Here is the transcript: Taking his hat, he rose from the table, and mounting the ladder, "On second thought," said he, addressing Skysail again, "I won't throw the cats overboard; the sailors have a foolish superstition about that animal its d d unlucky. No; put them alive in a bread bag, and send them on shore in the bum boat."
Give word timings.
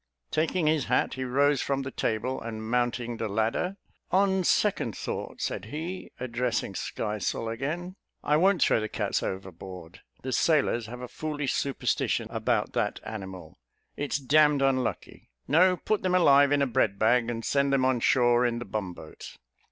Taking 0.31 0.65
his 0.65 0.85
hat, 0.85 1.13
he 1.13 1.23
rose 1.23 1.61
from 1.61 1.83
the 1.83 1.91
table, 1.91 2.41
and 2.41 2.67
mounting 2.67 3.17
the 3.17 3.27
ladder, 3.27 3.77
"On 4.09 4.43
second 4.43 4.97
thought," 4.97 5.41
said 5.41 5.65
he, 5.65 6.09
addressing 6.19 6.73
Skysail 6.73 7.47
again, 7.47 7.97
"I 8.23 8.35
won't 8.37 8.63
throw 8.63 8.79
the 8.79 8.89
cats 8.89 9.21
overboard; 9.21 10.01
the 10.23 10.31
sailors 10.31 10.87
have 10.87 11.01
a 11.01 11.07
foolish 11.07 11.53
superstition 11.53 12.25
about 12.31 12.73
that 12.73 12.99
animal 13.05 13.59
its 13.95 14.17
d 14.17 14.25
d 14.37 14.65
unlucky. 14.65 15.29
No; 15.47 15.77
put 15.77 16.01
them 16.01 16.15
alive 16.15 16.51
in 16.51 16.63
a 16.63 16.65
bread 16.65 16.97
bag, 16.97 17.29
and 17.29 17.45
send 17.45 17.71
them 17.71 17.85
on 17.85 17.99
shore 17.99 18.43
in 18.43 18.57
the 18.57 18.65
bum 18.65 18.95
boat." 18.95 19.37